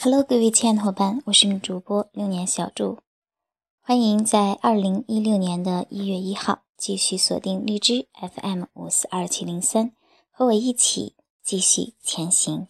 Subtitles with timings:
[0.00, 3.00] Hello，各位亲爱的伙伴，我是你主播六年小祝，
[3.80, 9.92] 欢迎在二零一六年的一月一号继续锁定荔枝 FM 五四二七零三，
[10.30, 12.68] 和我一起继续前行。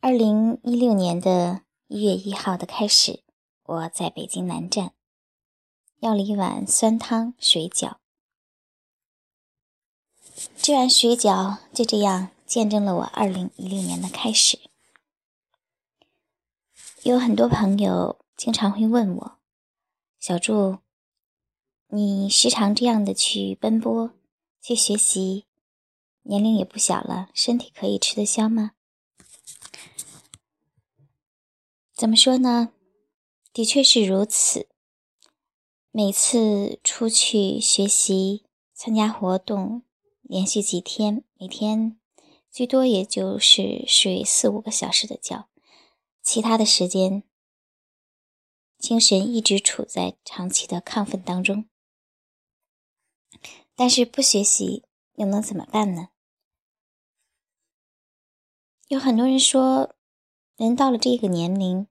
[0.00, 3.22] 二零一六年的一月一号的开始，
[3.62, 4.92] 我在北京南站
[6.00, 7.94] 要了一碗酸汤水饺，
[10.58, 12.28] 这碗水饺就这样。
[12.46, 14.60] 见证了我二零一六年的开始。
[17.02, 19.38] 有很多朋友经常会问我
[20.18, 20.78] ：“小祝，
[21.88, 24.12] 你时常这样的去奔波、
[24.60, 25.44] 去学习，
[26.22, 28.72] 年龄也不小了，身体可以吃得消吗？”
[31.94, 32.72] 怎么说呢？
[33.52, 34.68] 的确是如此。
[35.90, 39.82] 每次出去学习、参加活动，
[40.20, 41.98] 连续几天，每天。
[42.56, 45.46] 最多也就是睡四五个小时的觉，
[46.22, 47.22] 其他的时间
[48.78, 51.68] 精神一直处在长期的亢奋当中。
[53.74, 54.84] 但是不学习
[55.16, 56.08] 又能怎么办呢？
[58.88, 59.94] 有很多人说，
[60.56, 61.86] 人到了这个年龄，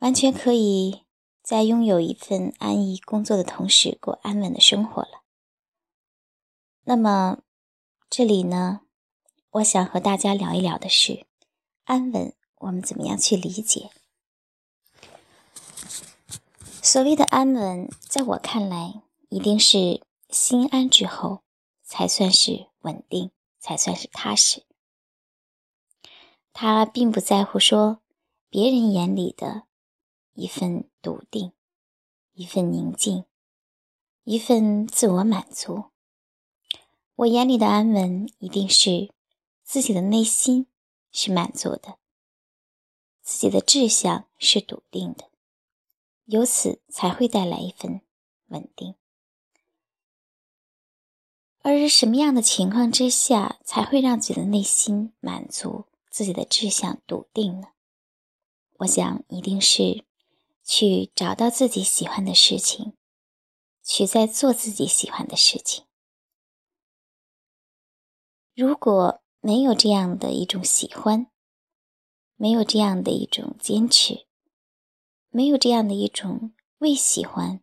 [0.00, 1.06] 完全可以
[1.42, 5.22] 在拥有一份安逸工作的同时过安稳的生活了。
[6.82, 7.38] 那么
[8.10, 8.82] 这里呢？
[9.52, 11.26] 我想和大家聊一聊的是
[11.84, 13.90] 安稳，我们怎么样去理解？
[16.82, 21.42] 所谓的安稳，在我看来，一定是心安之后，
[21.82, 24.64] 才算是稳定，才算是踏实。
[26.52, 28.00] 他并不在乎说
[28.50, 29.62] 别人眼里的
[30.34, 31.52] 一份笃定，
[32.34, 33.24] 一份宁静，
[34.24, 35.86] 一份自我满足。
[37.16, 39.15] 我眼里的安稳，一定是。
[39.66, 40.68] 自己的内心
[41.10, 41.98] 是满足的，
[43.20, 45.28] 自己的志向是笃定的，
[46.26, 48.00] 由此才会带来一份
[48.46, 48.94] 稳定。
[51.62, 57.72] 而是什么样的情况之下才会让自己的内心满足、自己的志向笃定呢？
[58.74, 60.04] 我想，一定是
[60.62, 62.96] 去找到自己喜欢的事情，
[63.82, 65.84] 去在做自己喜欢的事情。
[68.54, 71.30] 如果没有这样的一种喜欢，
[72.34, 74.26] 没有这样的一种坚持，
[75.28, 77.62] 没有这样的一种为喜欢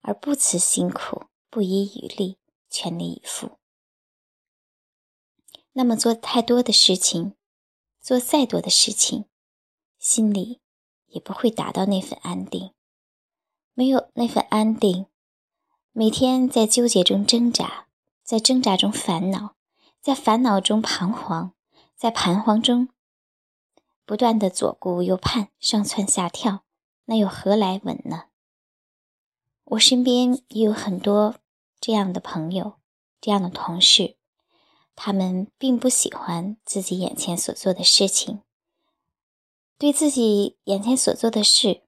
[0.00, 2.38] 而不辞辛苦、不遗余力、
[2.70, 3.58] 全力以赴，
[5.72, 7.34] 那么做太多的事情，
[8.00, 9.26] 做再多的事情，
[9.98, 10.62] 心里
[11.08, 12.72] 也不会达到那份安定。
[13.74, 15.04] 没有那份安定，
[15.90, 17.88] 每天在纠结中挣扎，
[18.22, 19.56] 在挣扎中烦恼。
[20.02, 21.52] 在烦恼中彷徨，
[21.94, 22.88] 在彷徨中
[24.04, 26.64] 不断的左顾右盼、上蹿下跳，
[27.04, 28.24] 那又何来稳呢？
[29.62, 31.36] 我身边也有很多
[31.80, 32.80] 这样的朋友、
[33.20, 34.16] 这样的同事，
[34.96, 38.42] 他们并不喜欢自己眼前所做的事情，
[39.78, 41.84] 对自己眼前所做的事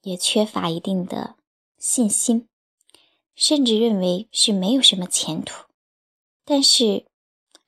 [0.00, 1.36] 也缺乏一定的
[1.76, 2.48] 信心，
[3.34, 5.66] 甚至认为是没有什么前途。
[6.42, 7.06] 但是，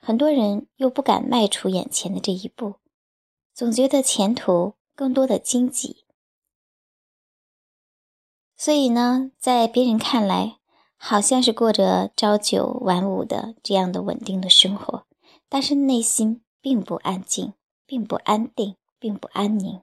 [0.04, 2.74] 很多人又不敢迈出眼前的这一步，
[3.54, 6.04] 总觉得前途更多的荆棘，
[8.56, 10.58] 所以呢，在别人看来，
[10.96, 15.06] 好像是过着朝九晚五的这样的稳定的生活，
[15.48, 17.54] 但是内心并不安静，
[17.86, 19.82] 并不安定，并不安宁。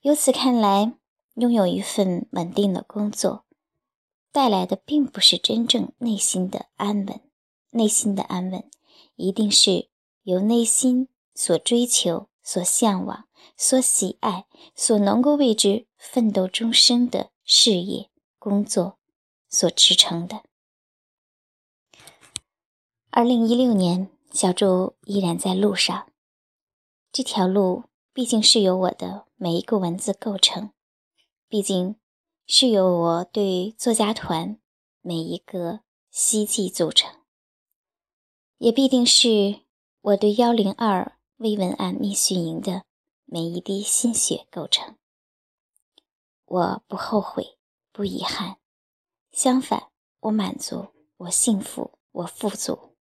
[0.00, 0.94] 由此看来，
[1.34, 3.44] 拥有一份稳定的工作，
[4.32, 7.20] 带来的并不是真正内心的安稳。
[7.76, 8.68] 内心的安稳，
[9.16, 9.90] 一定是
[10.22, 18.98] 由内心所追求、所向往、所喜爱、所能够为之奋斗终生的事业、工作
[19.50, 20.42] 所支撑的。
[23.10, 26.10] 二零一六年，小祝依然在路上，
[27.12, 27.84] 这条路
[28.14, 30.70] 毕竟是由我的每一个文字构成，
[31.46, 31.96] 毕竟
[32.46, 34.58] 是由我对作家团
[35.02, 35.80] 每一个
[36.10, 37.12] 希冀组成。
[38.58, 39.60] 也必定是
[40.00, 42.84] 我对幺零二微文案密训营的
[43.24, 44.96] 每一滴心血构成。
[46.46, 47.58] 我不后悔，
[47.92, 48.56] 不遗憾，
[49.30, 50.88] 相反，我满足，
[51.18, 52.94] 我幸福，我富足，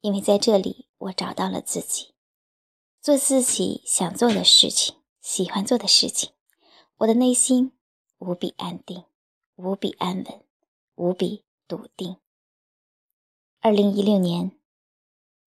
[0.00, 2.14] 因为在这里，我找到了自己，
[3.00, 6.32] 做自己想做的事情，喜欢做的事情，
[6.96, 7.72] 我的内心
[8.18, 9.04] 无比安定，
[9.54, 10.44] 无比安稳，
[10.96, 12.16] 无比笃定。
[13.60, 14.52] 二零一六年。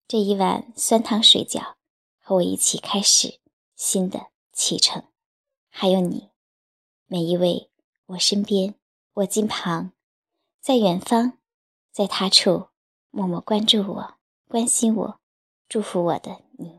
[0.07, 1.75] 这一碗酸汤水饺，
[2.19, 3.39] 和我一起开始
[3.75, 5.03] 新的启程。
[5.69, 6.31] 还有你，
[7.05, 7.69] 每一位
[8.07, 8.73] 我身边、
[9.13, 9.93] 我近旁、
[10.59, 11.37] 在远方、
[11.91, 12.69] 在他处
[13.11, 14.15] 默默关注我、
[14.47, 15.19] 关心我、
[15.67, 16.78] 祝福我的你。